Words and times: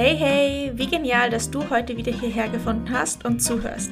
Hey, 0.00 0.16
hey, 0.16 0.70
wie 0.76 0.86
genial, 0.86 1.28
dass 1.28 1.50
du 1.50 1.68
heute 1.70 1.96
wieder 1.96 2.12
hierher 2.12 2.48
gefunden 2.48 2.88
hast 2.92 3.24
und 3.24 3.42
zuhörst. 3.42 3.90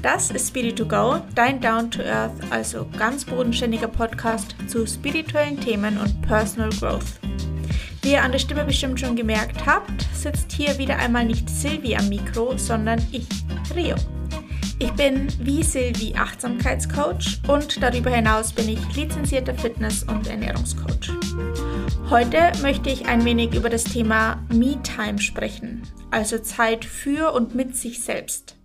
Das 0.00 0.30
ist 0.30 0.48
Spirit 0.48 0.78
to 0.78 0.86
Go, 0.86 1.18
dein 1.34 1.60
Down 1.60 1.90
to 1.90 2.00
Earth, 2.02 2.32
also 2.48 2.86
ganz 2.96 3.26
bodenständiger 3.26 3.88
Podcast 3.88 4.56
zu 4.66 4.86
spirituellen 4.86 5.60
Themen 5.60 5.98
und 5.98 6.22
Personal 6.22 6.70
Growth. 6.70 7.20
Wie 8.00 8.12
ihr 8.12 8.22
an 8.22 8.32
der 8.32 8.38
Stimme 8.38 8.64
bestimmt 8.64 8.98
schon 8.98 9.14
gemerkt 9.14 9.66
habt, 9.66 10.08
sitzt 10.14 10.50
hier 10.52 10.78
wieder 10.78 10.96
einmal 10.96 11.26
nicht 11.26 11.50
Silvi 11.50 11.96
am 11.96 12.08
Mikro, 12.08 12.56
sondern 12.56 13.06
ich, 13.12 13.28
Rio. 13.76 13.96
Ich 14.82 14.92
bin 14.94 15.28
wie 15.38 15.62
Silvi 15.62 16.12
Achtsamkeitscoach 16.16 17.38
und 17.46 17.80
darüber 17.80 18.10
hinaus 18.10 18.52
bin 18.52 18.68
ich 18.68 18.96
lizenzierter 18.96 19.54
Fitness- 19.54 20.02
und 20.02 20.26
Ernährungscoach. 20.26 21.08
Heute 22.10 22.50
möchte 22.62 22.90
ich 22.90 23.06
ein 23.06 23.24
wenig 23.24 23.54
über 23.54 23.70
das 23.70 23.84
Thema 23.84 24.44
Me-Time 24.52 25.20
sprechen, 25.20 25.82
also 26.10 26.36
Zeit 26.40 26.84
für 26.84 27.32
und 27.32 27.54
mit 27.54 27.76
sich 27.76 28.02
selbst. 28.02 28.56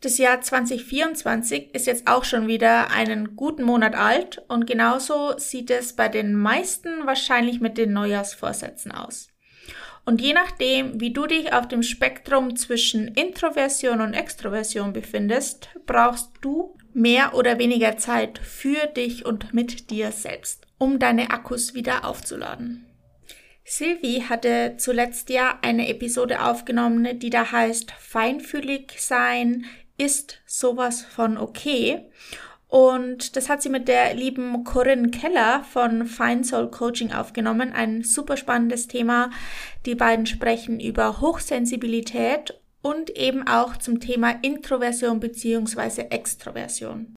Das 0.00 0.16
Jahr 0.16 0.40
2024 0.40 1.74
ist 1.74 1.88
jetzt 1.88 2.06
auch 2.06 2.22
schon 2.22 2.46
wieder 2.46 2.92
einen 2.92 3.34
guten 3.34 3.64
Monat 3.64 3.96
alt 3.96 4.40
und 4.46 4.64
genauso 4.64 5.36
sieht 5.38 5.72
es 5.72 5.92
bei 5.92 6.08
den 6.08 6.36
meisten 6.36 7.04
wahrscheinlich 7.04 7.60
mit 7.60 7.78
den 7.78 7.92
Neujahrsvorsätzen 7.94 8.92
aus. 8.92 9.26
Und 10.08 10.22
je 10.22 10.32
nachdem, 10.32 10.98
wie 11.02 11.12
du 11.12 11.26
dich 11.26 11.52
auf 11.52 11.68
dem 11.68 11.82
Spektrum 11.82 12.56
zwischen 12.56 13.08
Introversion 13.08 14.00
und 14.00 14.14
Extroversion 14.14 14.94
befindest, 14.94 15.68
brauchst 15.84 16.30
du 16.40 16.78
mehr 16.94 17.34
oder 17.34 17.58
weniger 17.58 17.98
Zeit 17.98 18.38
für 18.38 18.86
dich 18.86 19.26
und 19.26 19.52
mit 19.52 19.90
dir 19.90 20.10
selbst 20.10 20.66
um 20.78 20.98
deine 20.98 21.30
Akkus 21.30 21.74
wieder 21.74 22.06
aufzuladen. 22.06 22.86
Sylvie 23.66 24.22
hatte 24.22 24.76
zuletzt 24.78 25.28
ja 25.28 25.58
eine 25.60 25.90
Episode 25.90 26.42
aufgenommen, 26.42 27.18
die 27.18 27.28
da 27.28 27.52
heißt 27.52 27.90
Feinfühlig 27.90 28.94
sein 29.00 29.66
ist 29.98 30.40
sowas 30.46 31.02
von 31.02 31.36
okay. 31.36 32.06
Und 32.68 33.34
das 33.34 33.48
hat 33.48 33.62
sie 33.62 33.70
mit 33.70 33.88
der 33.88 34.14
lieben 34.14 34.62
Corinne 34.62 35.08
Keller 35.08 35.64
von 35.64 36.06
Fine 36.06 36.44
Soul 36.44 36.70
Coaching 36.70 37.12
aufgenommen. 37.12 37.72
Ein 37.72 38.04
super 38.04 38.36
spannendes 38.36 38.88
Thema. 38.88 39.30
Die 39.86 39.94
beiden 39.94 40.26
sprechen 40.26 40.78
über 40.78 41.20
Hochsensibilität 41.20 42.60
und 42.82 43.10
eben 43.10 43.48
auch 43.48 43.78
zum 43.78 44.00
Thema 44.00 44.34
Introversion 44.42 45.18
beziehungsweise 45.18 46.10
Extroversion. 46.10 47.14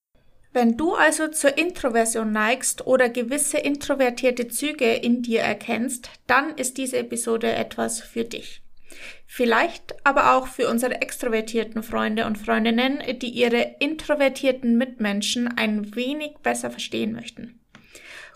Wenn 0.53 0.75
du 0.75 0.95
also 0.95 1.27
zur 1.29 1.57
Introversion 1.57 2.31
neigst 2.31 2.85
oder 2.87 3.09
gewisse 3.09 3.57
introvertierte 3.57 4.47
Züge 4.49 4.93
in 4.93 5.21
dir 5.21 5.41
erkennst, 5.41 6.09
dann 6.27 6.55
ist 6.55 6.77
diese 6.77 6.97
Episode 6.97 7.51
etwas 7.53 8.01
für 8.01 8.25
dich. 8.25 8.61
Vielleicht 9.25 9.95
aber 10.05 10.35
auch 10.35 10.47
für 10.47 10.69
unsere 10.69 11.01
extrovertierten 11.01 11.83
Freunde 11.83 12.25
und 12.25 12.37
Freundinnen, 12.37 13.01
die 13.21 13.29
ihre 13.29 13.75
introvertierten 13.79 14.77
Mitmenschen 14.77 15.47
ein 15.57 15.95
wenig 15.95 16.37
besser 16.43 16.69
verstehen 16.71 17.13
möchten. 17.13 17.61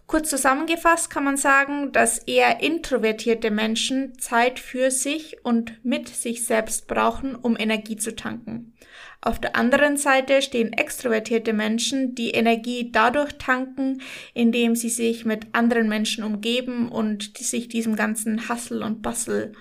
Kurz 0.07 0.29
zusammengefasst 0.29 1.09
kann 1.09 1.23
man 1.23 1.35
sagen, 1.35 1.91
dass 1.91 2.19
eher 2.19 2.61
introvertierte 2.61 3.49
Menschen 3.49 4.17
Zeit 4.19 4.59
für 4.59 4.91
sich 4.91 5.43
und 5.43 5.83
mit 5.83 6.09
sich 6.09 6.45
selbst 6.45 6.87
brauchen, 6.87 7.35
um 7.35 7.57
Energie 7.57 7.97
zu 7.97 8.15
tanken. 8.15 8.73
Auf 9.21 9.41
der 9.41 9.55
anderen 9.55 9.97
Seite 9.97 10.43
stehen 10.43 10.73
extrovertierte 10.73 11.53
Menschen, 11.53 12.13
die 12.13 12.29
Energie 12.29 12.91
dadurch 12.91 13.33
tanken, 13.39 14.01
indem 14.35 14.75
sie 14.75 14.89
sich 14.89 15.25
mit 15.25 15.47
anderen 15.53 15.89
Menschen 15.89 16.23
umgeben 16.23 16.89
und 16.89 17.35
sich 17.35 17.67
diesem 17.67 17.95
ganzen 17.95 18.47
Hassel 18.47 18.83
und 18.83 19.01
Bassel 19.01 19.53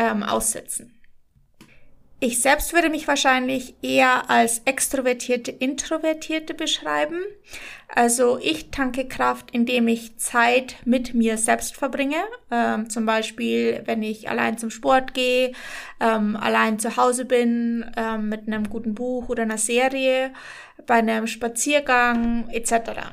ähm, 0.00 0.22
aussetzen. 0.22 0.96
Ich 2.22 2.42
selbst 2.42 2.74
würde 2.74 2.90
mich 2.90 3.08
wahrscheinlich 3.08 3.74
eher 3.80 4.28
als 4.28 4.60
extrovertierte 4.66 5.50
Introvertierte 5.50 6.52
beschreiben. 6.52 7.18
Also 7.88 8.38
ich 8.38 8.70
tanke 8.70 9.08
Kraft, 9.08 9.50
indem 9.52 9.88
ich 9.88 10.18
Zeit 10.18 10.76
mit 10.84 11.14
mir 11.14 11.38
selbst 11.38 11.76
verbringe. 11.76 12.22
Ähm, 12.50 12.90
zum 12.90 13.06
Beispiel, 13.06 13.82
wenn 13.86 14.02
ich 14.02 14.28
allein 14.28 14.58
zum 14.58 14.68
Sport 14.68 15.14
gehe, 15.14 15.52
ähm, 15.98 16.36
allein 16.36 16.78
zu 16.78 16.98
Hause 16.98 17.24
bin, 17.24 17.90
ähm, 17.96 18.28
mit 18.28 18.46
einem 18.46 18.68
guten 18.68 18.94
Buch 18.94 19.30
oder 19.30 19.44
einer 19.44 19.58
Serie, 19.58 20.34
bei 20.86 20.96
einem 20.96 21.26
Spaziergang 21.26 22.50
etc. 22.50 23.12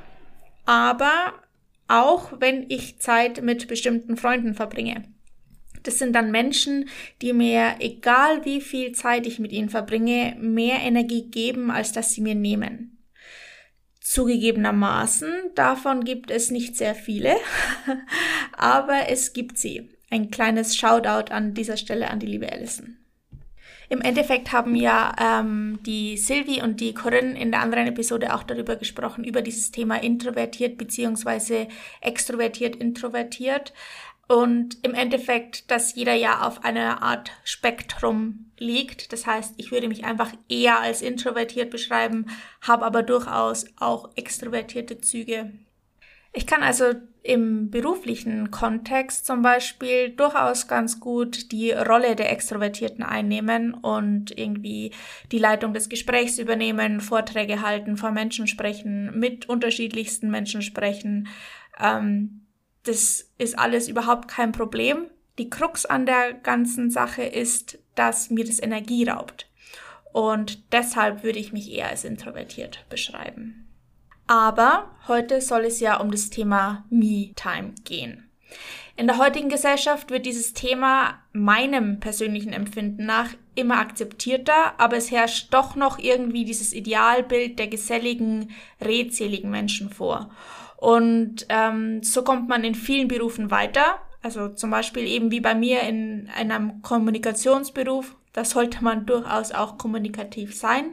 Aber 0.65 1.33
auch 1.87 2.33
wenn 2.41 2.65
ich 2.69 2.99
Zeit 2.99 3.41
mit 3.41 3.69
bestimmten 3.69 4.17
Freunden 4.17 4.53
verbringe. 4.53 5.05
Das 5.87 5.99
sind 5.99 6.13
dann 6.13 6.31
Menschen, 6.31 6.89
die 7.21 7.31
mir, 7.31 7.75
egal 7.79 8.43
wie 8.43 8.59
viel 8.59 8.91
Zeit 8.91 9.25
ich 9.25 9.39
mit 9.39 9.53
ihnen 9.53 9.69
verbringe, 9.69 10.35
mehr 10.37 10.81
Energie 10.81 11.31
geben, 11.31 11.71
als 11.71 11.93
dass 11.93 12.13
sie 12.13 12.19
mir 12.19 12.35
nehmen. 12.35 12.97
Zugegebenermaßen, 14.01 15.29
davon 15.55 16.03
gibt 16.03 16.29
es 16.29 16.51
nicht 16.51 16.75
sehr 16.75 16.93
viele, 16.93 17.37
aber 18.57 19.07
es 19.07 19.31
gibt 19.31 19.57
sie. 19.57 19.89
Ein 20.09 20.29
kleines 20.29 20.75
Shoutout 20.75 21.31
an 21.31 21.53
dieser 21.53 21.77
Stelle 21.77 22.09
an 22.09 22.19
die 22.19 22.27
liebe 22.27 22.51
Alison. 22.51 22.97
Im 23.89 24.01
Endeffekt 24.01 24.51
haben 24.51 24.75
ja 24.75 25.15
ähm, 25.17 25.79
die 25.85 26.17
Sylvie 26.17 26.61
und 26.61 26.81
die 26.81 26.93
Corinne 26.93 27.39
in 27.39 27.51
der 27.51 27.61
anderen 27.61 27.87
Episode 27.87 28.35
auch 28.35 28.43
darüber 28.43 28.75
gesprochen, 28.75 29.23
über 29.23 29.41
dieses 29.41 29.71
Thema 29.71 30.03
introvertiert 30.03 30.77
beziehungsweise 30.77 31.69
extrovertiert, 32.01 32.75
introvertiert. 32.75 33.73
Und 34.27 34.77
im 34.83 34.93
Endeffekt, 34.93 35.71
dass 35.71 35.95
jeder 35.95 36.13
ja 36.13 36.45
auf 36.45 36.65
einer 36.65 37.01
Art 37.01 37.31
Spektrum 37.45 38.51
liegt. 38.57 39.13
Das 39.13 39.25
heißt, 39.25 39.53
ich 39.57 39.71
würde 39.71 39.87
mich 39.87 40.03
einfach 40.03 40.33
eher 40.49 40.81
als 40.81 41.01
introvertiert 41.01 41.69
beschreiben, 41.69 42.25
habe 42.61 42.85
aber 42.85 43.03
durchaus 43.03 43.65
auch 43.77 44.09
extrovertierte 44.15 44.99
Züge. 44.99 45.53
Ich 46.33 46.45
kann 46.45 46.61
also 46.61 46.93
im 47.23 47.71
beruflichen 47.71 48.51
Kontext 48.51 49.25
zum 49.25 49.41
Beispiel 49.41 50.09
durchaus 50.09 50.67
ganz 50.67 50.99
gut 50.99 51.51
die 51.51 51.71
Rolle 51.71 52.15
der 52.15 52.31
Extrovertierten 52.31 53.03
einnehmen 53.03 53.73
und 53.73 54.37
irgendwie 54.37 54.91
die 55.31 55.39
Leitung 55.39 55.73
des 55.73 55.89
Gesprächs 55.89 56.37
übernehmen, 56.37 57.01
Vorträge 57.01 57.61
halten, 57.61 57.97
vor 57.97 58.11
Menschen 58.11 58.47
sprechen, 58.47 59.17
mit 59.17 59.49
unterschiedlichsten 59.49 60.29
Menschen 60.29 60.61
sprechen. 60.61 61.27
Ähm, 61.79 62.46
das 62.87 63.29
ist 63.37 63.57
alles 63.57 63.87
überhaupt 63.87 64.27
kein 64.27 64.51
Problem. 64.51 65.09
Die 65.37 65.49
Krux 65.49 65.85
an 65.85 66.05
der 66.05 66.33
ganzen 66.33 66.89
Sache 66.89 67.23
ist, 67.23 67.77
dass 67.95 68.29
mir 68.29 68.45
das 68.45 68.61
Energie 68.61 69.07
raubt. 69.07 69.49
Und 70.13 70.71
deshalb 70.71 71.23
würde 71.23 71.39
ich 71.39 71.53
mich 71.53 71.71
eher 71.71 71.89
als 71.89 72.03
introvertiert 72.03 72.85
beschreiben. 72.89 73.67
Aber 74.25 74.89
heute 75.07 75.41
soll 75.41 75.65
es 75.65 75.79
ja 75.79 75.97
um 75.97 76.11
das 76.11 76.29
Thema 76.29 76.85
Me-Time 76.89 77.73
gehen. 77.83 78.29
In 78.95 79.05
der 79.05 79.19
heutigen 79.19 79.49
Gesellschaft 79.49 80.09
wird 80.09 80.25
dieses 80.25 80.53
Thema 80.53 81.21
meinem 81.31 81.99
persönlichen 81.99 82.51
Empfinden 82.51 83.05
nach 83.05 83.29
immer 83.53 83.77
akzeptierter, 83.77 84.79
aber 84.79 84.97
es 84.97 85.11
herrscht 85.11 85.53
doch 85.53 85.75
noch 85.75 85.99
irgendwie 85.99 86.45
dieses 86.45 86.73
Idealbild 86.73 87.59
der 87.59 87.67
geselligen, 87.67 88.51
redseligen 88.81 89.51
Menschen 89.51 89.91
vor. 89.91 90.31
Und 90.77 91.47
ähm, 91.49 92.03
so 92.03 92.23
kommt 92.23 92.47
man 92.47 92.63
in 92.63 92.75
vielen 92.75 93.07
Berufen 93.07 93.51
weiter. 93.51 93.99
Also 94.21 94.49
zum 94.49 94.69
Beispiel 94.69 95.05
eben 95.07 95.31
wie 95.31 95.41
bei 95.41 95.55
mir 95.55 95.81
in 95.81 96.29
einem 96.35 96.81
Kommunikationsberuf. 96.83 98.15
Da 98.31 98.45
sollte 98.45 98.83
man 98.83 99.05
durchaus 99.05 99.51
auch 99.51 99.77
kommunikativ 99.77 100.55
sein. 100.55 100.91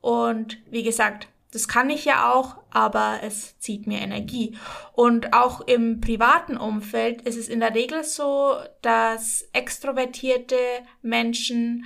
Und 0.00 0.58
wie 0.70 0.82
gesagt, 0.82 1.28
das 1.52 1.68
kann 1.68 1.90
ich 1.90 2.06
ja 2.06 2.32
auch, 2.32 2.56
aber 2.70 3.20
es 3.22 3.58
zieht 3.58 3.86
mir 3.86 4.00
Energie. 4.00 4.56
Und 4.92 5.34
auch 5.34 5.60
im 5.60 6.00
privaten 6.00 6.56
Umfeld 6.56 7.22
ist 7.22 7.36
es 7.36 7.48
in 7.48 7.60
der 7.60 7.74
Regel 7.74 8.04
so, 8.04 8.54
dass 8.80 9.46
extrovertierte 9.52 10.56
Menschen 11.02 11.84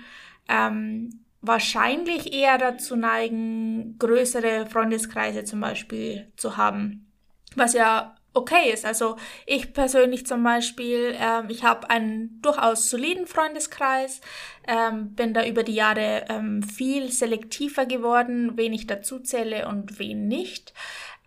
ähm, 0.49 1.25
wahrscheinlich 1.41 2.33
eher 2.33 2.59
dazu 2.59 2.95
neigen, 2.95 3.97
größere 3.99 4.67
Freundeskreise 4.67 5.45
zum 5.45 5.61
Beispiel 5.61 6.31
zu 6.37 6.57
haben 6.57 7.10
was 7.57 7.73
ja 7.75 8.15
okay 8.33 8.73
ist. 8.73 8.85
Also 8.85 9.17
ich 9.47 9.73
persönlich 9.73 10.27
zum 10.27 10.43
Beispiel, 10.43 11.15
ähm, 11.19 11.47
ich 11.49 11.65
habe 11.65 11.91
einen 11.91 12.41
durchaus 12.43 12.91
soliden 12.91 13.27
Freundeskreis, 13.27 14.21
ähm, 14.69 15.15
bin 15.15 15.35
da 15.35 15.45
über 15.45 15.63
die 15.63 15.75
Jahre 15.75 16.27
ähm, 16.29 16.63
viel 16.63 17.11
selektiver 17.11 17.87
geworden, 17.87 18.53
wen 18.57 18.73
ich 18.73 18.87
dazu 18.87 19.19
zähle 19.19 19.69
und 19.69 19.99
wen 19.99 20.29
nicht. 20.29 20.73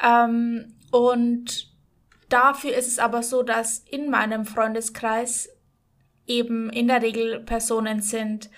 Ähm, 0.01 0.73
und 0.91 1.71
dafür 2.29 2.75
ist 2.75 2.87
es 2.87 2.99
aber 2.99 3.23
so, 3.23 3.43
dass 3.43 3.79
in 3.79 4.09
meinem 4.09 4.45
Freundeskreis 4.45 5.49
eben 6.25 6.69
in 6.69 6.87
der 6.87 7.01
Regel 7.01 7.41
Personen 7.41 8.01
sind, 8.01 8.49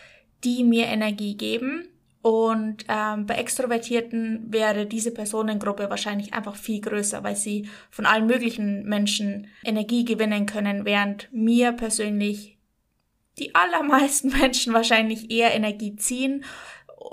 die 0.44 0.64
mir 0.64 0.86
Energie 0.86 1.36
geben 1.36 1.88
und 2.26 2.86
ähm, 2.88 3.28
bei 3.28 3.36
Extrovertierten 3.36 4.52
wäre 4.52 4.88
diese 4.88 5.12
Personengruppe 5.12 5.92
wahrscheinlich 5.92 6.34
einfach 6.34 6.56
viel 6.56 6.82
größer, 6.82 7.24
weil 7.24 7.36
sie 7.36 7.70
von 7.92 8.08
allen 8.08 8.26
möglichen 8.26 8.84
Menschen 8.86 9.46
Energie 9.64 10.06
gewinnen 10.06 10.48
können, 10.48 10.86
während 10.86 11.32
mir 11.32 11.72
persönlich 11.74 12.58
die 13.38 13.54
allermeisten 13.54 14.30
Menschen 14.40 14.74
wahrscheinlich 14.74 15.30
eher 15.30 15.54
Energie 15.54 15.98
ziehen, 15.98 16.44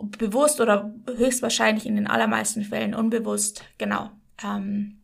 bewusst 0.00 0.62
oder 0.62 0.94
höchstwahrscheinlich 1.14 1.84
in 1.84 1.96
den 1.96 2.06
allermeisten 2.06 2.64
Fällen 2.64 2.94
unbewusst. 2.94 3.64
Genau. 3.76 4.12
Ähm, 4.42 5.02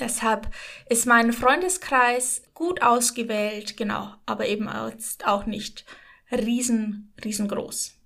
deshalb 0.00 0.48
ist 0.88 1.04
mein 1.04 1.34
Freundeskreis 1.34 2.40
gut 2.54 2.80
ausgewählt, 2.80 3.76
genau, 3.76 4.14
aber 4.24 4.46
eben 4.46 4.66
auch 4.66 5.44
nicht 5.44 5.84
riesen, 6.32 7.12
riesengroß. 7.22 7.98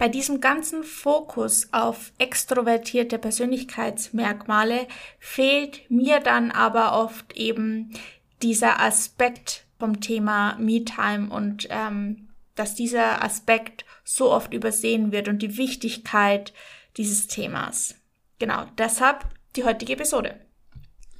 Bei 0.00 0.08
diesem 0.08 0.40
ganzen 0.40 0.82
Fokus 0.82 1.68
auf 1.72 2.12
extrovertierte 2.16 3.18
Persönlichkeitsmerkmale 3.18 4.88
fehlt 5.18 5.90
mir 5.90 6.20
dann 6.20 6.50
aber 6.50 6.98
oft 6.98 7.36
eben 7.36 7.92
dieser 8.40 8.80
Aspekt 8.80 9.66
vom 9.78 10.00
Thema 10.00 10.56
Me-Time 10.58 11.28
und 11.28 11.68
ähm, 11.68 12.30
dass 12.54 12.74
dieser 12.74 13.22
Aspekt 13.22 13.84
so 14.02 14.32
oft 14.32 14.54
übersehen 14.54 15.12
wird 15.12 15.28
und 15.28 15.42
die 15.42 15.58
Wichtigkeit 15.58 16.54
dieses 16.96 17.26
Themas. 17.26 17.94
Genau, 18.38 18.64
deshalb 18.78 19.26
die 19.54 19.64
heutige 19.64 19.92
Episode. 19.92 20.40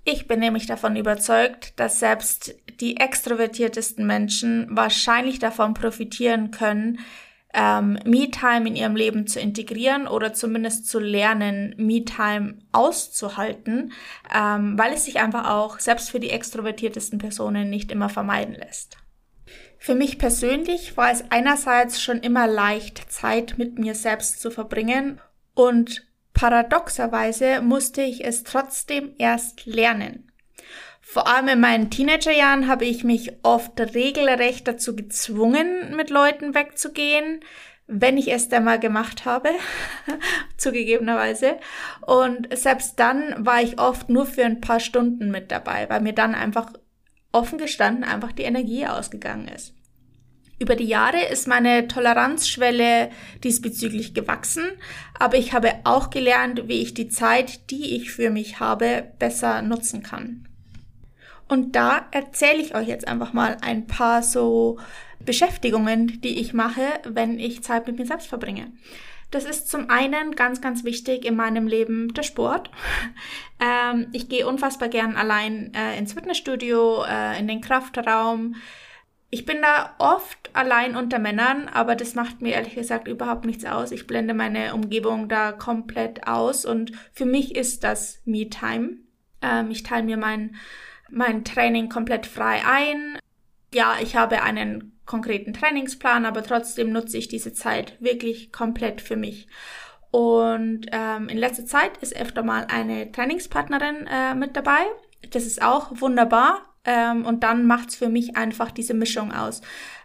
Ich 0.05 0.27
bin 0.27 0.41
nämlich 0.41 0.65
davon 0.65 0.97
überzeugt, 0.97 1.79
dass 1.79 2.01
selbst 2.01 2.55
die 2.81 2.97
extrovertiertesten 2.97 4.07
Menschen 4.07 4.69
wahrscheinlich 4.71 5.39
davon 5.39 5.75
profitieren 5.75 6.51
können, 6.51 6.99
ähm, 7.53 7.99
Me-Time 8.05 8.69
in 8.69 8.77
ihrem 8.77 8.97
Leben 8.97 9.27
zu 9.27 9.41
integrieren 9.41 10.07
oder 10.07 10.33
zumindest 10.33 10.87
zu 10.87 10.99
lernen, 10.99 11.75
Me-Time 11.77 12.59
auszuhalten, 12.73 13.93
ähm, 14.35 14.79
weil 14.79 14.93
es 14.93 15.05
sich 15.05 15.19
einfach 15.21 15.51
auch 15.51 15.79
selbst 15.81 16.11
für 16.11 16.21
die 16.21 16.31
extrovertiertesten 16.31 17.19
Personen 17.19 17.71
nicht 17.71 17.91
immer 17.91 18.09
vermeiden 18.09 18.55
lässt. 18.55 18.99
Für 19.79 19.95
mich 19.95 20.19
persönlich 20.19 20.97
war 20.97 21.11
es 21.11 21.25
einerseits 21.31 22.03
schon 22.03 22.21
immer 22.21 22.47
leicht, 22.47 23.11
Zeit 23.11 23.55
mit 23.57 23.79
mir 23.79 23.95
selbst 23.95 24.41
zu 24.41 24.51
verbringen 24.51 25.21
und 25.55 26.07
paradoxerweise 26.35 27.63
musste 27.63 28.03
ich 28.03 28.25
es 28.25 28.45
trotzdem 28.45 29.15
erst 29.19 29.67
lernen. 29.67 30.31
Vor 31.13 31.27
allem 31.27 31.49
in 31.49 31.59
meinen 31.59 31.91
Teenagerjahren 31.91 32.69
habe 32.69 32.85
ich 32.85 33.03
mich 33.03 33.33
oft 33.43 33.81
regelrecht 33.81 34.69
dazu 34.69 34.95
gezwungen, 34.95 35.97
mit 35.97 36.09
Leuten 36.09 36.55
wegzugehen, 36.55 37.41
wenn 37.89 38.17
ich 38.17 38.31
es 38.31 38.49
dann 38.49 38.63
mal 38.63 38.79
gemacht 38.79 39.25
habe, 39.25 39.49
zugegebenerweise. 40.57 41.59
Und 42.07 42.57
selbst 42.57 43.01
dann 43.01 43.45
war 43.45 43.61
ich 43.61 43.81
oft 43.81 44.09
nur 44.09 44.25
für 44.25 44.45
ein 44.45 44.61
paar 44.61 44.79
Stunden 44.79 45.33
mit 45.33 45.51
dabei, 45.51 45.91
weil 45.91 46.01
mir 46.01 46.13
dann 46.13 46.37
einfach 46.37 46.73
offen 47.33 47.59
gestanden 47.59 48.05
einfach 48.05 48.31
die 48.31 48.45
Energie 48.45 48.87
ausgegangen 48.87 49.49
ist. 49.49 49.75
Über 50.61 50.77
die 50.77 50.85
Jahre 50.85 51.25
ist 51.25 51.49
meine 51.49 51.89
Toleranzschwelle 51.89 53.11
diesbezüglich 53.43 54.15
gewachsen, 54.15 54.71
aber 55.19 55.39
ich 55.39 55.55
habe 55.55 55.73
auch 55.83 56.11
gelernt, 56.11 56.69
wie 56.69 56.83
ich 56.83 56.95
die 56.95 57.09
Zeit, 57.09 57.69
die 57.73 57.97
ich 57.97 58.13
für 58.13 58.31
mich 58.31 58.61
habe, 58.61 59.13
besser 59.19 59.61
nutzen 59.63 60.05
kann. 60.05 60.47
Und 61.51 61.75
da 61.75 62.07
erzähle 62.13 62.63
ich 62.63 62.77
euch 62.77 62.87
jetzt 62.87 63.09
einfach 63.09 63.33
mal 63.33 63.57
ein 63.61 63.89
paar 63.89 64.23
so 64.23 64.79
Beschäftigungen, 65.19 66.21
die 66.21 66.39
ich 66.39 66.55
mache, 66.55 66.85
wenn 67.03 67.41
ich 67.41 67.65
Zeit 67.65 67.89
mit 67.89 67.99
mir 67.99 68.07
selbst 68.07 68.29
verbringe. 68.29 68.71
Das 69.33 69.45
ist 69.45 69.69
zum 69.69 69.91
einen 69.91 70.37
ganz, 70.37 70.61
ganz 70.61 70.85
wichtig 70.85 71.25
in 71.25 71.35
meinem 71.35 71.67
Leben 71.67 72.15
der 72.15 72.23
Sport. 72.23 72.71
Ähm, 73.63 74.07
ich 74.13 74.31
gehe 74.31 74.49
unfassbar 74.49 74.89
gern 74.89 75.17
allein 75.17 75.75
äh, 75.75 75.99
ins 75.99 76.15
Fitnessstudio, 76.15 77.05
äh, 77.05 77.39
in 77.39 77.47
den 77.47 77.61
Kraftraum. 77.61 78.55
Ich 79.29 79.45
bin 79.45 79.61
da 79.61 79.95
oft 79.99 80.49
allein 80.55 80.97
unter 80.97 81.19
Männern, 81.19 81.69
aber 81.69 81.95
das 81.95 82.15
macht 82.15 82.41
mir 82.41 82.55
ehrlich 82.55 82.75
gesagt 82.75 83.07
überhaupt 83.07 83.45
nichts 83.45 83.67
aus. 83.67 83.93
Ich 83.93 84.07
blende 84.07 84.33
meine 84.33 84.73
Umgebung 84.75 85.29
da 85.29 85.53
komplett 85.53 86.27
aus 86.27 86.65
und 86.65 86.93
für 87.13 87.27
mich 87.27 87.55
ist 87.55 87.85
das 87.85 88.23
Me-Time. 88.25 88.93
Ähm, 89.43 89.71
ich 89.71 89.83
teile 89.83 90.05
mir 90.05 90.17
mein 90.17 90.57
mein 91.13 91.45
Training 91.45 91.89
komplett 91.89 92.27
frei 92.27 92.63
ein. 92.67 93.19
Ja, 93.73 93.97
ich 94.03 94.17
habe 94.17 94.43
einen 94.43 94.99
konkreten 95.07 95.53
Trainingsplan, 95.53 96.25
aber 96.25 96.43
trotzdem 96.43 96.93
nutze 96.93 97.19
ich 97.19 97.29
diese 97.29 97.53
Zeit 97.53 97.97
wirklich 98.01 98.53
komplett 98.53 99.01
für 99.01 99.17
mich. 99.17 99.49
Und 100.11 100.87
ähm, 100.93 101.29
in 101.29 101.39
letzter 101.39 101.67
Zeit 101.67 101.97
ist 101.99 102.17
öfter 102.17 102.43
mal 102.43 102.67
eine 102.69 103.11
Trainingspartnerin 103.13 104.07
äh, 104.09 104.35
mit 104.35 104.57
dabei. 104.57 104.81
Das 105.31 105.47
ist 105.47 105.63
auch 105.63 106.01
wunderbar. 106.01 106.67
Ähm, 106.85 107.27
und 107.27 107.43
dann 107.43 107.67
macht's 107.67 107.97
für 107.97 108.09
mich 108.09 108.37
einfach 108.37 108.71
diese 108.71 108.95
Mischung 108.95 109.33
aus. 109.33 109.61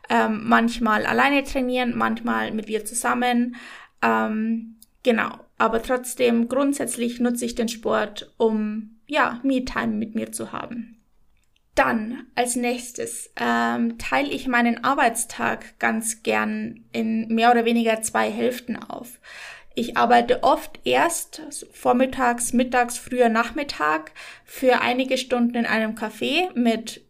Ähm, 0.10 0.42
manchmal 0.44 1.06
alleine 1.06 1.44
trainieren, 1.44 1.94
manchmal 1.96 2.52
mit 2.52 2.70
ihr 2.70 2.86
zusammen. 2.86 3.56
Ähm, 4.02 4.76
genau. 5.04 5.40
Aber 5.58 5.82
trotzdem 5.82 6.50
grundsätzlich 6.50 7.20
nutze 7.20 7.46
ich 7.46 7.56
den 7.56 7.70
Sport, 7.70 8.34
um 8.38 8.95
ja, 9.08 9.40
Me-Time 9.44 9.94
mit 9.94 10.16
mir 10.16 10.32
zu 10.32 10.52
haben. 10.52 11.02
Dann 11.76 12.26
als 12.36 12.56
nächstes 12.56 13.32
ähm, 13.36 13.98
teile 13.98 14.30
ich 14.30 14.48
meinen 14.48 14.84
Arbeitstag 14.84 15.78
ganz 15.78 16.24
gern 16.24 16.86
in 16.94 17.28
mehr 17.28 17.52
oder 17.52 17.66
weniger 17.66 18.02
zwei 18.02 18.32
Hälften 18.32 18.78
auf. 18.78 19.20
Ich 19.78 19.98
arbeite 19.98 20.42
oft 20.44 20.80
erst 20.86 21.42
vormittags, 21.74 22.54
mittags, 22.54 22.98
früher 22.98 23.28
Nachmittag 23.28 24.14
für 24.46 24.80
einige 24.80 25.18
Stunden 25.18 25.56
in 25.56 25.66
einem 25.66 25.96
Café 25.96 26.50
mit 26.58 27.06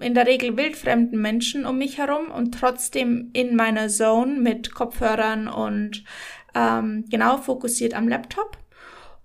in 0.00 0.14
der 0.14 0.26
Regel 0.26 0.56
wildfremden 0.56 1.20
Menschen 1.20 1.64
um 1.64 1.78
mich 1.78 1.98
herum 1.98 2.30
und 2.30 2.52
trotzdem 2.52 3.30
in 3.32 3.56
meiner 3.56 3.88
Zone 3.88 4.38
mit 4.38 4.74
Kopfhörern 4.74 5.48
und 5.48 6.04
ähm, 6.54 7.04
genau 7.08 7.38
fokussiert 7.38 7.94
am 7.94 8.08
Laptop. 8.08 8.58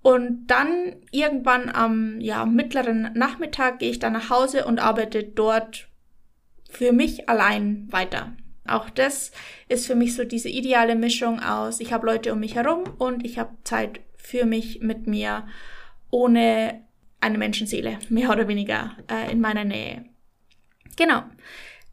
Und 0.04 0.48
dann 0.48 0.98
irgendwann 1.12 1.70
am 1.70 2.20
ja, 2.20 2.46
mittleren 2.46 3.14
Nachmittag 3.16 3.80
gehe 3.80 3.90
ich 3.90 4.00
dann 4.00 4.14
nach 4.14 4.30
Hause 4.30 4.66
und 4.66 4.80
arbeite 4.80 5.24
dort 5.24 5.88
für 6.70 6.92
mich 6.92 7.30
allein 7.30 7.88
weiter. 7.90 8.34
Auch 8.68 8.90
das 8.90 9.32
ist 9.70 9.88
für 9.88 9.96
mich 9.96 10.16
so 10.16 10.26
diese 10.26 10.50
ideale 10.50 10.96
Mischung 10.96 11.40
aus, 11.40 11.80
ich 11.80 11.94
habe 11.94 12.06
Leute 12.06 12.34
um 12.34 12.40
mich 12.40 12.56
herum 12.56 12.84
und 12.98 13.26
ich 13.26 13.40
habe 13.40 13.56
Zeit 13.64 14.02
für 14.18 14.46
mich 14.46 14.82
mit 14.82 15.08
mir 15.08 15.48
ohne 16.10 16.84
eine 17.20 17.38
Menschenseele, 17.38 18.00
mehr 18.10 18.30
oder 18.30 18.48
weniger 18.48 18.98
äh, 19.10 19.32
in 19.32 19.40
meiner 19.40 19.64
Nähe. 19.64 20.06
Genau. 20.98 21.24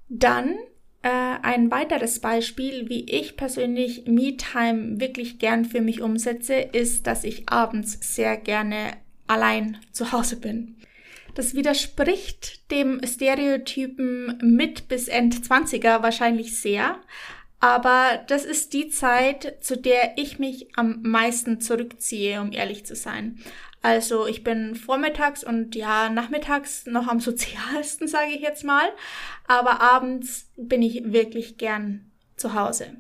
Dann 0.09 0.57
ein 1.03 1.71
weiteres 1.71 2.21
Beispiel, 2.21 2.89
wie 2.89 3.05
ich 3.11 3.37
persönlich 3.37 4.05
Me-Time 4.07 5.01
wirklich 5.01 5.39
gern 5.39 5.65
für 5.65 5.81
mich 5.81 6.03
umsetze, 6.03 6.55
ist, 6.55 7.07
dass 7.07 7.25
ich 7.25 7.49
abends 7.49 7.99
sehr 8.15 8.37
gerne 8.37 8.93
allein 9.27 9.79
zu 9.93 10.13
Hause 10.13 10.37
bin. 10.37 10.77
Das 11.35 11.55
widerspricht 11.55 12.71
dem 12.71 13.01
Stereotypen 13.07 14.39
mit 14.43 14.89
bis 14.89 15.09
End 15.09 15.35
20er 15.37 16.03
wahrscheinlich 16.03 16.61
sehr, 16.61 17.01
aber 17.61 18.25
das 18.27 18.45
ist 18.45 18.73
die 18.73 18.89
Zeit, 18.89 19.59
zu 19.61 19.77
der 19.77 20.17
ich 20.17 20.39
mich 20.39 20.69
am 20.77 21.03
meisten 21.03 21.61
zurückziehe, 21.61 22.41
um 22.41 22.53
ehrlich 22.53 22.85
zu 22.87 22.97
sein. 22.97 23.39
Also 23.83 24.27
ich 24.27 24.45
bin 24.45 24.75
vormittags 24.75 25.43
und 25.43 25.75
ja, 25.75 26.11
nachmittags 26.11 26.87
noch 26.87 27.09
am 27.09 27.21
sozialsten, 27.21 28.09
sage 28.09 28.33
ich 28.35 28.41
jetzt 28.41 28.65
mal. 28.65 28.89
Aber 29.47 29.81
abends 29.81 30.51
bin 30.57 30.83
ich 30.83 31.13
wirklich 31.13 31.59
gern 31.59 32.11
zu 32.37 32.55
Hause. 32.55 32.97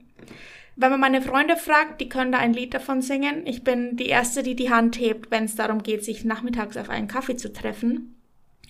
Wenn 0.76 0.90
man 0.92 1.00
meine 1.00 1.20
Freunde 1.20 1.56
fragt, 1.56 2.00
die 2.00 2.08
können 2.08 2.32
da 2.32 2.38
ein 2.38 2.54
Lied 2.54 2.72
davon 2.72 3.02
singen. 3.02 3.46
Ich 3.46 3.64
bin 3.64 3.96
die 3.96 4.06
Erste, 4.06 4.42
die 4.42 4.54
die 4.54 4.70
Hand 4.70 4.98
hebt, 4.98 5.30
wenn 5.30 5.44
es 5.44 5.54
darum 5.54 5.82
geht, 5.82 6.04
sich 6.04 6.24
nachmittags 6.24 6.76
auf 6.78 6.88
einen 6.88 7.08
Kaffee 7.08 7.36
zu 7.36 7.52
treffen. 7.52 8.16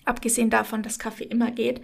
Abgesehen 0.03 0.49
davon, 0.49 0.83
dass 0.83 0.99
Kaffee 0.99 1.25
immer 1.25 1.51
geht. 1.51 1.79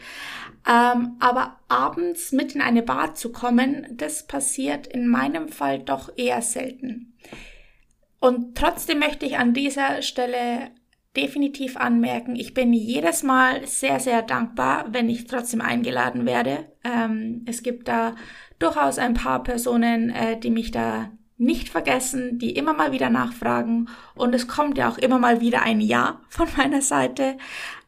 Ähm, 0.68 1.16
aber 1.20 1.60
abends 1.70 2.34
mit 2.34 2.56
in 2.56 2.62
eine 2.62 2.82
Bar 2.82 3.16
zu 3.16 3.32
kommen, 3.32 3.88
das 3.92 4.28
passiert 4.28 4.88
in 4.88 5.08
meinem 5.08 5.48
Fall 5.48 5.80
doch 5.80 6.12
eher 6.18 6.42
selten. 6.42 7.14
Und 8.20 8.58
trotzdem 8.58 9.00
möchte 9.00 9.26
ich 9.26 9.38
an 9.38 9.54
dieser 9.54 10.02
Stelle 10.02 10.72
definitiv 11.16 11.78
anmerken, 11.78 12.36
ich 12.36 12.54
bin 12.54 12.74
jedes 12.74 13.24
Mal 13.24 13.66
sehr, 13.66 14.00
sehr 14.00 14.22
dankbar, 14.22 14.86
wenn 14.92 15.10
ich 15.10 15.26
trotzdem 15.26 15.62
eingeladen 15.62 16.26
werde. 16.26 16.72
Ähm, 16.84 17.44
es 17.48 17.64
gibt 17.64 17.88
da 17.88 18.16
durchaus 18.60 19.00
ein 19.00 19.16
paar 19.16 19.44
Personen, 19.44 20.12
äh, 20.12 20.40
die 20.40 20.52
mich 20.52 20.72
da 20.72 21.12
nicht 21.38 21.70
vergessen, 21.70 22.40
die 22.40 22.52
immer 22.52 22.74
mal 22.74 22.92
wieder 22.92 23.10
nachfragen 23.10 23.90
und 24.16 24.34
es 24.34 24.48
kommt 24.48 24.78
ja 24.78 24.90
auch 24.90 24.98
immer 24.98 25.20
mal 25.20 25.40
wieder 25.42 25.62
ein 25.64 25.82
Ja 25.82 26.22
von 26.30 26.48
meiner 26.58 26.82
Seite. 26.82 27.38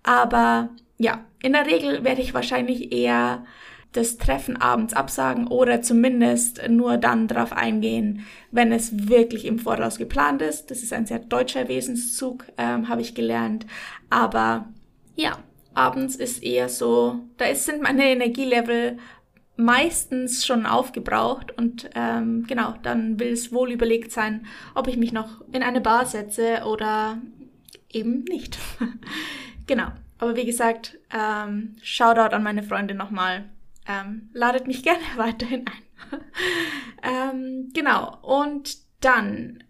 Aber 0.04 0.70
ja, 0.98 1.26
in 1.42 1.54
der 1.54 1.66
Regel 1.66 2.04
werde 2.04 2.22
ich 2.22 2.34
wahrscheinlich 2.34 2.92
eher 2.92 3.46
das 3.92 4.18
Treffen 4.18 4.58
abends 4.58 4.94
absagen 4.94 5.48
oder 5.48 5.82
zumindest 5.82 6.62
nur 6.70 6.98
dann 6.98 7.28
darauf 7.28 7.54
eingehen, 7.54 8.26
wenn 8.52 8.72
es 8.72 9.10
wirklich 9.10 9.46
im 9.46 9.58
Voraus 9.58 9.98
geplant 9.98 10.42
ist. 10.42 10.70
Das 10.70 10.84
ist 10.84 10.94
ein 10.94 11.08
sehr 11.08 11.20
deutscher 11.20 11.68
Wesenszug, 11.68 12.46
ähm, 12.58 12.88
habe 12.88 13.02
ich 13.02 13.16
gelernt. 13.16 13.66
Aber 14.10 14.70
ja, 15.16 15.40
abends 15.74 16.16
ist 16.16 16.44
eher 16.44 16.70
so, 16.70 17.20
da 17.38 17.46
ist, 17.46 17.66
sind 17.66 17.82
meine 17.82 18.10
Energielevel 18.10 18.98
meistens 19.56 20.46
schon 20.46 20.66
aufgebraucht 20.66 21.58
und 21.58 21.90
ähm, 21.94 22.46
genau, 22.48 22.76
dann 22.82 23.20
will 23.20 23.34
es 23.34 23.52
wohl 23.52 23.72
überlegt 23.72 24.12
sein, 24.12 24.46
ob 24.74 24.88
ich 24.88 24.96
mich 24.96 25.12
noch 25.12 25.42
in 25.52 25.64
eine 25.64 25.82
Bar 25.82 26.06
setze 26.06 26.64
oder 26.66 27.18
eben 27.92 28.24
nicht. 28.24 28.58
genau. 29.68 29.88
Aber 30.18 30.36
wie 30.36 30.46
gesagt, 30.46 30.98
ähm, 31.14 31.76
Shoutout 31.82 32.36
an 32.36 32.44
meine 32.44 32.64
Freunde 32.64 32.94
nochmal. 32.94 33.50
Ähm, 33.88 34.30
ladet 34.34 34.68
mich 34.68 34.84
gerne 34.84 35.04
weiterhin 35.16 35.66
ein. 35.68 36.22
ähm, 37.04 37.70
genau. 37.74 38.18
Und 38.22 38.78
dann 39.02 39.64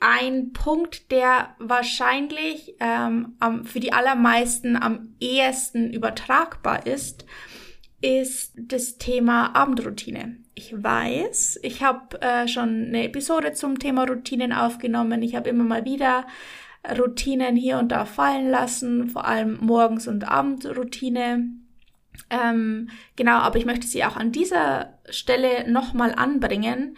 ein 0.00 0.52
Punkt, 0.52 1.12
der 1.12 1.54
wahrscheinlich 1.58 2.74
ähm, 2.80 3.36
für 3.64 3.78
die 3.78 3.92
allermeisten 3.92 4.76
am 4.76 5.14
ehesten 5.20 5.92
übertragbar 5.92 6.86
ist, 6.86 7.24
ist 8.00 8.52
das 8.56 8.98
Thema 8.98 9.54
Abendroutine. 9.54 10.38
Ich 10.54 10.74
weiß, 10.82 11.60
ich 11.62 11.82
habe 11.84 12.20
äh, 12.20 12.48
schon 12.48 12.86
eine 12.86 13.04
Episode 13.04 13.52
zum 13.52 13.78
Thema 13.78 14.04
Routinen 14.04 14.52
aufgenommen. 14.52 15.22
Ich 15.22 15.36
habe 15.36 15.48
immer 15.48 15.64
mal 15.64 15.84
wieder 15.84 16.26
Routinen 16.98 17.54
hier 17.54 17.78
und 17.78 17.90
da 17.90 18.04
fallen 18.04 18.50
lassen, 18.50 19.08
vor 19.08 19.24
allem 19.24 19.58
Morgens- 19.60 20.08
und 20.08 20.24
Abendroutine. 20.28 21.48
Ähm, 22.30 22.88
genau, 23.16 23.38
aber 23.38 23.58
ich 23.58 23.66
möchte 23.66 23.86
sie 23.86 24.04
auch 24.04 24.16
an 24.16 24.32
dieser 24.32 24.98
Stelle 25.10 25.70
nochmal 25.70 26.14
anbringen, 26.14 26.96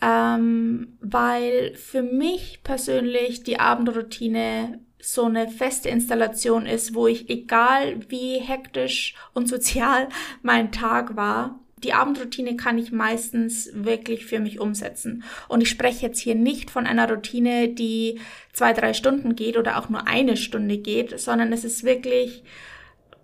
ähm, 0.00 0.96
weil 1.00 1.74
für 1.74 2.02
mich 2.02 2.60
persönlich 2.62 3.42
die 3.42 3.58
Abendroutine 3.58 4.80
so 5.00 5.24
eine 5.24 5.48
feste 5.48 5.88
Installation 5.88 6.66
ist, 6.66 6.94
wo 6.94 7.06
ich, 7.06 7.28
egal 7.30 7.98
wie 8.08 8.38
hektisch 8.38 9.14
und 9.32 9.48
sozial 9.48 10.08
mein 10.42 10.72
Tag 10.72 11.16
war, 11.16 11.58
die 11.84 11.92
Abendroutine 11.92 12.56
kann 12.56 12.76
ich 12.78 12.90
meistens 12.90 13.70
wirklich 13.72 14.26
für 14.26 14.40
mich 14.40 14.58
umsetzen. 14.58 15.22
Und 15.46 15.60
ich 15.60 15.70
spreche 15.70 16.06
jetzt 16.06 16.18
hier 16.18 16.34
nicht 16.34 16.70
von 16.70 16.86
einer 16.86 17.08
Routine, 17.08 17.68
die 17.68 18.20
zwei, 18.52 18.72
drei 18.72 18.94
Stunden 18.94 19.36
geht 19.36 19.56
oder 19.56 19.78
auch 19.78 19.88
nur 19.88 20.08
eine 20.08 20.36
Stunde 20.36 20.78
geht, 20.78 21.18
sondern 21.20 21.52
es 21.52 21.64
ist 21.64 21.84
wirklich 21.84 22.42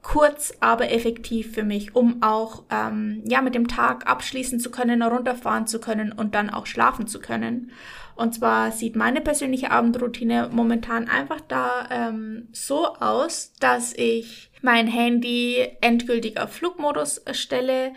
kurz, 0.04 0.52
aber 0.60 0.92
effektiv 0.92 1.52
für 1.52 1.64
mich, 1.64 1.96
um 1.96 2.22
auch 2.22 2.64
ähm, 2.70 3.24
ja 3.26 3.40
mit 3.40 3.56
dem 3.56 3.66
Tag 3.66 4.06
abschließen 4.06 4.60
zu 4.60 4.70
können, 4.70 5.02
runterfahren 5.02 5.66
zu 5.66 5.80
können 5.80 6.12
und 6.12 6.36
dann 6.36 6.50
auch 6.50 6.66
schlafen 6.66 7.08
zu 7.08 7.18
können. 7.18 7.72
Und 8.14 8.34
zwar 8.34 8.70
sieht 8.70 8.94
meine 8.94 9.22
persönliche 9.22 9.72
Abendroutine 9.72 10.50
momentan 10.52 11.08
einfach 11.08 11.40
da 11.40 11.88
ähm, 11.90 12.48
so 12.52 12.94
aus, 12.94 13.54
dass 13.58 13.92
ich 13.94 14.52
mein 14.62 14.86
Handy 14.86 15.66
endgültig 15.80 16.38
auf 16.38 16.52
Flugmodus 16.52 17.22
stelle, 17.32 17.94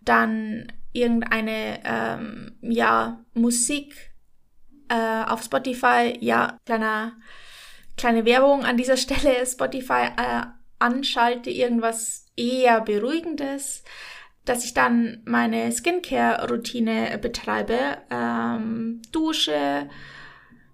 dann 0.00 0.72
irgendeine 0.92 1.80
ähm, 1.84 2.56
ja 2.62 3.20
Musik 3.34 3.94
äh, 4.88 5.24
auf 5.24 5.42
Spotify, 5.42 6.16
ja 6.18 6.58
kleiner 6.64 7.12
kleine 7.98 8.24
Werbung 8.24 8.64
an 8.64 8.78
dieser 8.78 8.96
Stelle 8.96 9.46
Spotify 9.46 10.08
äh, 10.16 10.46
anschalte, 10.82 11.50
irgendwas 11.50 12.26
eher 12.36 12.80
beruhigendes 12.80 13.84
dass 14.44 14.64
ich 14.64 14.74
dann 14.74 15.20
meine 15.24 15.70
Skincare-Routine 15.70 17.18
betreibe, 17.20 17.78
ähm, 18.10 19.00
dusche, 19.12 19.88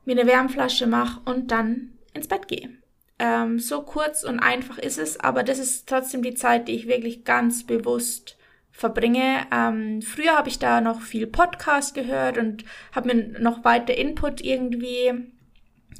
mir 0.04 0.18
eine 0.18 0.26
Wärmflasche 0.26 0.86
mache 0.86 1.20
und 1.26 1.50
dann 1.50 1.92
ins 2.14 2.28
Bett 2.28 2.48
gehe. 2.48 2.70
Ähm, 3.18 3.58
so 3.58 3.82
kurz 3.82 4.24
und 4.24 4.40
einfach 4.40 4.78
ist 4.78 4.98
es, 4.98 5.20
aber 5.20 5.42
das 5.42 5.58
ist 5.58 5.88
trotzdem 5.88 6.22
die 6.22 6.34
Zeit, 6.34 6.68
die 6.68 6.76
ich 6.76 6.88
wirklich 6.88 7.24
ganz 7.24 7.66
bewusst 7.66 8.38
verbringe. 8.70 9.46
Ähm, 9.52 10.00
früher 10.02 10.36
habe 10.36 10.48
ich 10.48 10.58
da 10.58 10.80
noch 10.80 11.02
viel 11.02 11.26
Podcast 11.26 11.94
gehört 11.94 12.38
und 12.38 12.64
habe 12.92 13.14
mir 13.14 13.40
noch 13.40 13.64
weiter 13.64 13.94
Input 13.94 14.40
irgendwie 14.40 15.32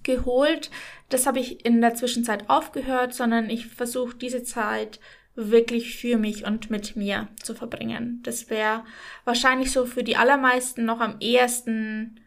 geholt. 0.05 0.71
Das 1.09 1.27
habe 1.27 1.39
ich 1.39 1.65
in 1.65 1.81
der 1.81 1.95
Zwischenzeit 1.95 2.49
aufgehört, 2.49 3.15
sondern 3.15 3.51
ich 3.51 3.67
versuche 3.67 4.17
diese 4.17 4.43
Zeit 4.43 5.01
wirklich 5.35 5.97
für 5.97 6.19
mich 6.19 6.45
und 6.45 6.71
mit 6.71 6.97
mir 6.97 7.29
zu 7.41 7.55
verbringen. 7.55 8.21
Das 8.25 8.51
wäre 8.51 8.85
wahrscheinlich 9.25 9.71
so 9.71 9.87
für 9.87 10.03
die 10.03 10.17
allermeisten 10.17 10.85
noch 10.85 11.01
am 11.01 11.17
ehesten 11.21 12.21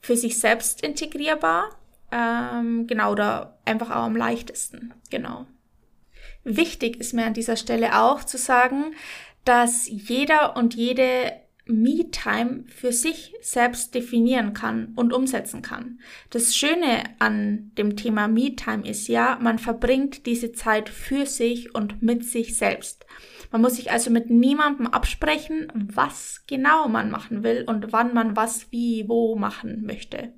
für 0.00 0.16
sich 0.16 0.38
selbst 0.38 0.82
integrierbar. 0.82 1.70
Ähm, 2.10 2.86
genau, 2.86 3.12
oder 3.12 3.58
einfach 3.64 3.90
auch 3.90 4.04
am 4.04 4.16
leichtesten. 4.16 4.94
Genau. 5.10 5.46
Wichtig 6.44 6.98
ist 6.98 7.12
mir 7.12 7.26
an 7.26 7.34
dieser 7.34 7.56
Stelle 7.56 8.00
auch 8.00 8.24
zu 8.24 8.38
sagen, 8.38 8.94
dass 9.44 9.88
jeder 9.88 10.56
und 10.56 10.74
jede 10.74 11.32
Me-Time 11.66 12.64
für 12.68 12.92
sich 12.92 13.34
selbst 13.40 13.94
definieren 13.94 14.52
kann 14.52 14.92
und 14.94 15.12
umsetzen 15.12 15.62
kann. 15.62 16.00
Das 16.30 16.56
Schöne 16.56 17.04
an 17.18 17.72
dem 17.76 17.96
Thema 17.96 18.28
Me-Time 18.28 18.88
ist 18.88 19.08
ja, 19.08 19.38
man 19.40 19.58
verbringt 19.58 20.26
diese 20.26 20.52
Zeit 20.52 20.88
für 20.88 21.26
sich 21.26 21.74
und 21.74 22.02
mit 22.02 22.24
sich 22.24 22.56
selbst. 22.56 23.04
Man 23.50 23.62
muss 23.62 23.76
sich 23.76 23.90
also 23.90 24.10
mit 24.10 24.30
niemandem 24.30 24.86
absprechen, 24.86 25.72
was 25.74 26.44
genau 26.46 26.88
man 26.88 27.10
machen 27.10 27.42
will 27.42 27.64
und 27.66 27.92
wann 27.92 28.14
man 28.14 28.36
was 28.36 28.70
wie 28.70 29.08
wo 29.08 29.36
machen 29.36 29.84
möchte. 29.84 30.32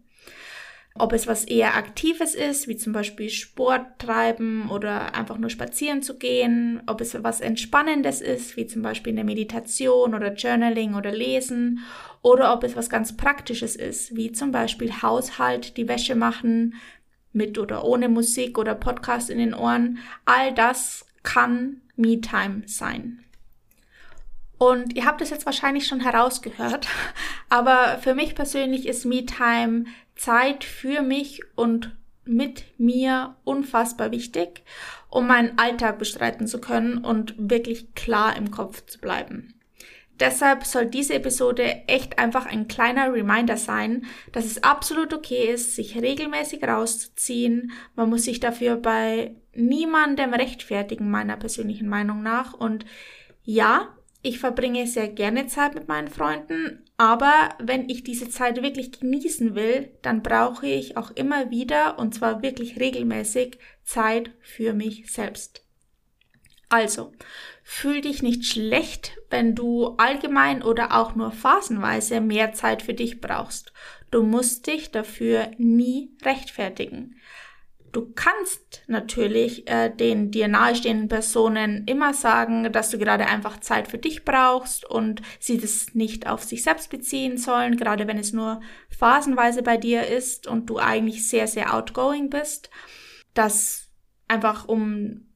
Ob 0.99 1.13
es 1.13 1.27
was 1.27 1.45
eher 1.45 1.77
Aktives 1.77 2.35
ist, 2.35 2.69
wie 2.69 2.77
zum 2.77 2.93
Beispiel 2.93 3.31
Sport 3.31 3.87
treiben 3.99 4.69
oder 4.71 5.15
einfach 5.15 5.39
nur 5.39 5.51
spazieren 5.51 6.03
zu 6.03 6.19
gehen. 6.19 6.83
Ob 6.87 7.01
es 7.01 7.23
was 7.23 7.41
Entspannendes 7.41 8.21
ist, 8.21 8.57
wie 8.57 8.67
zum 8.67 8.83
Beispiel 8.83 9.13
eine 9.13 9.25
Meditation 9.25 10.15
oder 10.15 10.35
Journaling 10.35 10.95
oder 10.95 11.13
Lesen. 11.13 11.81
Oder 12.23 12.53
ob 12.53 12.65
es 12.65 12.77
was 12.77 12.91
ganz 12.91 13.17
Praktisches 13.17 13.77
ist, 13.77 14.17
wie 14.17 14.33
zum 14.33 14.51
Beispiel 14.51 14.93
Haushalt, 15.03 15.77
die 15.77 15.89
Wäsche 15.89 16.15
machen, 16.15 16.75
mit 17.33 17.59
oder 17.59 17.85
ohne 17.85 18.09
Musik 18.09 18.59
oder 18.59 18.75
Podcast 18.75 19.31
in 19.31 19.39
den 19.39 19.55
Ohren. 19.55 19.99
All 20.25 20.53
das 20.53 21.07
kann 21.23 21.81
Me-Time 21.97 22.63
sein. 22.67 23.25
Und 24.59 24.97
ihr 24.97 25.07
habt 25.07 25.21
es 25.21 25.31
jetzt 25.31 25.47
wahrscheinlich 25.47 25.87
schon 25.87 26.01
herausgehört, 26.01 26.89
aber 27.49 27.99
für 28.01 28.15
mich 28.15 28.35
persönlich 28.35 28.87
ist 28.89 29.05
Me-Time 29.05 29.85
Zeit 30.19 30.65
für 30.65 31.01
mich 31.01 31.41
und 31.57 31.97
mit 32.25 32.65
mir 32.77 33.37
unfassbar 33.45 34.11
wichtig, 34.11 34.63
um 35.09 35.27
meinen 35.27 35.59
Alltag 35.59 35.99
bestreiten 35.99 36.47
zu 36.47 36.61
können 36.61 36.99
und 36.99 37.35
wirklich 37.39 37.95
klar 37.95 38.37
im 38.37 38.51
Kopf 38.51 38.85
zu 38.85 38.99
bleiben. 38.99 39.55
Deshalb 40.21 40.65
soll 40.65 40.87
diese 40.87 41.15
Episode 41.15 41.87
echt 41.87 42.19
einfach 42.19 42.47
ein 42.47 42.67
kleiner 42.67 43.13
Reminder 43.13 43.57
sein, 43.57 44.05
dass 44.33 44.47
es 44.47 44.65
absolut 44.65 45.15
okay 45.15 45.53
ist, 45.53 45.77
sich 45.77 45.97
regelmäßig 45.97 46.65
rauszuziehen. 46.65 47.71
Man 47.95 48.11
muss 48.11 48.25
sich 48.25 48.41
dafür 48.41 48.77
bei 48.77 49.37
niemandem 49.55 50.35
rechtfertigen, 50.35 51.09
meiner 51.09 51.37
persönlichen 51.37 51.89
Meinung 51.89 52.23
nach. 52.23 52.53
Und 52.53 52.85
ja, 53.45 53.97
ich 54.23 54.39
verbringe 54.39 54.87
sehr 54.87 55.09
gerne 55.09 55.47
Zeit 55.47 55.75
mit 55.75 55.89
meinen 55.89 56.09
Freunden, 56.09 56.85
aber 56.97 57.51
wenn 57.61 57.89
ich 57.89 58.03
diese 58.03 58.29
Zeit 58.29 58.63
wirklich 58.63 58.99
genießen 58.99 59.55
will, 59.55 59.91
dann 60.03 60.23
brauche 60.23 60.67
ich 60.67 60.97
auch 60.97 61.13
immer 61.13 61.51
wieder, 61.51 61.99
und 61.99 62.15
zwar 62.15 62.43
wirklich 62.43 62.81
regelmäßig, 62.81 63.59
Zeit 63.85 64.33
für 64.41 64.73
mich 64.73 65.11
selbst. 65.13 65.65
Also, 66.69 67.13
fühl 67.63 68.01
dich 68.03 68.23
nicht 68.23 68.45
schlecht, 68.45 69.17
wenn 69.31 69.55
du 69.55 69.95
allgemein 69.97 70.63
oder 70.63 70.99
auch 70.99 71.15
nur 71.15 71.31
phasenweise 71.31 72.21
mehr 72.21 72.53
Zeit 72.53 72.83
für 72.83 72.95
dich 72.95 73.21
brauchst. 73.21 73.73
Du 74.11 74.23
musst 74.23 74.67
dich 74.67 74.91
dafür 74.91 75.51
nie 75.57 76.11
rechtfertigen. 76.23 77.17
Du 77.93 78.13
kannst 78.15 78.83
natürlich 78.87 79.69
äh, 79.69 79.91
den 79.91 80.31
dir 80.31 80.49
nahestehenden 80.49 81.09
Personen 81.09 81.85
immer 81.87 82.13
sagen, 82.13 82.73
dass 82.73 82.91
du 82.91 82.99
gerade 82.99 83.27
einfach 83.27 83.61
Zeit 83.61 83.89
für 83.89 83.99
dich 83.99 84.25
brauchst 84.25 84.85
und 84.85 85.23
sie 85.41 85.59
das 85.59 85.95
nicht 85.95 86.27
auf 86.27 86.43
sich 86.43 86.63
selbst 86.63 86.91
beziehen 86.91 87.39
sollen, 87.39 87.77
gerade 87.77 88.07
wenn 88.07 88.19
es 88.19 88.33
nur 88.33 88.61
phasenweise 88.91 89.63
bei 89.63 89.77
dir 89.77 90.07
ist 90.07 90.47
und 90.47 90.69
du 90.69 90.79
eigentlich 90.79 91.29
sehr, 91.29 91.47
sehr 91.47 91.75
outgoing 91.75 92.31
bist. 92.31 92.71
Das 93.35 93.89
einfach 94.29 94.69
um 94.69 95.29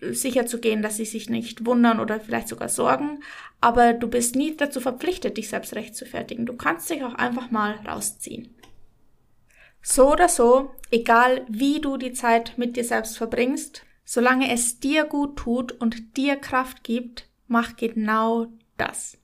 sicher 0.00 0.46
zu 0.46 0.60
gehen, 0.60 0.82
dass 0.82 0.96
sie 0.96 1.04
sich 1.04 1.28
nicht 1.28 1.66
wundern 1.66 2.00
oder 2.00 2.20
vielleicht 2.20 2.48
sogar 2.48 2.68
sorgen. 2.68 3.20
Aber 3.60 3.92
du 3.92 4.08
bist 4.08 4.34
nie 4.34 4.56
dazu 4.56 4.80
verpflichtet, 4.80 5.36
dich 5.36 5.48
selbst 5.48 5.74
recht 5.74 5.94
zu 5.94 6.06
fertigen. 6.06 6.46
Du 6.46 6.56
kannst 6.56 6.88
dich 6.88 7.04
auch 7.04 7.14
einfach 7.14 7.50
mal 7.50 7.72
rausziehen. 7.86 8.54
So 9.90 10.12
oder 10.12 10.28
so, 10.28 10.70
egal 10.90 11.46
wie 11.48 11.80
du 11.80 11.96
die 11.96 12.12
Zeit 12.12 12.58
mit 12.58 12.76
dir 12.76 12.84
selbst 12.84 13.16
verbringst, 13.16 13.86
solange 14.04 14.52
es 14.52 14.80
dir 14.80 15.04
gut 15.04 15.38
tut 15.38 15.72
und 15.72 16.18
dir 16.18 16.36
Kraft 16.36 16.84
gibt, 16.84 17.26
mach 17.46 17.74
genau 17.74 18.48
das. 18.76 19.16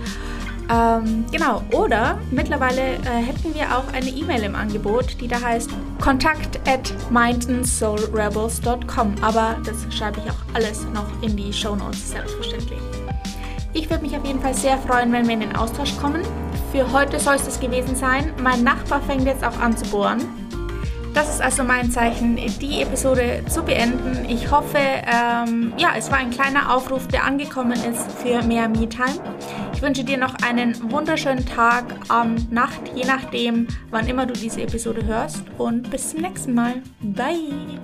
Ähm, 0.73 1.25
genau, 1.33 1.64
oder 1.73 2.16
mittlerweile 2.30 2.80
äh, 2.80 3.23
hätten 3.23 3.52
wir 3.54 3.76
auch 3.76 3.92
eine 3.92 4.09
E-Mail 4.09 4.45
im 4.45 4.54
Angebot, 4.54 5.21
die 5.21 5.26
da 5.26 5.40
heißt 5.40 5.69
kontakt 6.00 6.61
at 6.69 6.95
mindandsoulrebels.com. 7.11 9.16
Aber 9.21 9.57
das 9.64 9.92
schreibe 9.92 10.21
ich 10.21 10.30
auch 10.30 10.38
alles 10.54 10.87
noch 10.95 11.09
in 11.23 11.37
die 11.37 11.52
Show 11.52 11.75
Notes, 11.75 12.11
selbstverständlich. 12.11 12.78
Ich 13.73 13.90
würde 13.90 14.04
mich 14.04 14.16
auf 14.16 14.25
jeden 14.25 14.40
Fall 14.40 14.54
sehr 14.54 14.78
freuen, 14.78 15.12
wenn 15.12 15.26
wir 15.26 15.35
in 15.35 15.40
den 15.40 15.57
Austausch 15.57 15.97
kommen. 15.97 16.23
Für 16.71 16.92
heute 16.92 17.19
soll 17.19 17.35
es 17.35 17.47
das 17.47 17.59
gewesen 17.59 17.97
sein. 17.97 18.33
Mein 18.40 18.62
Nachbar 18.62 19.02
fängt 19.02 19.25
jetzt 19.25 19.45
auch 19.45 19.59
an 19.59 19.76
zu 19.76 19.85
bohren. 19.90 20.21
Das 21.14 21.28
ist 21.28 21.42
also 21.42 21.64
mein 21.64 21.90
Zeichen, 21.90 22.36
die 22.36 22.82
Episode 22.82 23.42
zu 23.48 23.62
beenden. 23.62 24.26
Ich 24.28 24.50
hoffe, 24.50 24.78
ähm, 24.78 25.72
ja, 25.76 25.90
es 25.96 26.10
war 26.10 26.18
ein 26.18 26.30
kleiner 26.30 26.74
Aufruf, 26.74 27.08
der 27.08 27.24
angekommen 27.24 27.72
ist 27.72 28.10
für 28.22 28.42
mehr 28.42 28.68
Me-Time. 28.68 29.20
Ich 29.74 29.82
wünsche 29.82 30.04
dir 30.04 30.18
noch 30.18 30.34
einen 30.46 30.90
wunderschönen 30.90 31.44
Tag, 31.46 31.84
Abend, 32.08 32.52
Nacht, 32.52 32.80
je 32.94 33.04
nachdem, 33.04 33.66
wann 33.90 34.06
immer 34.06 34.26
du 34.26 34.34
diese 34.34 34.62
Episode 34.62 35.04
hörst. 35.04 35.42
Und 35.58 35.90
bis 35.90 36.10
zum 36.10 36.20
nächsten 36.20 36.54
Mal. 36.54 36.74
Bye! 37.00 37.80